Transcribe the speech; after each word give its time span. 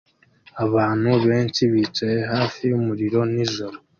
Abantu 0.65 1.11
benshi 1.25 1.61
bicaye 1.71 2.19
hafi 2.33 2.61
yumuriro 2.71 3.19
nijoro 3.33 3.75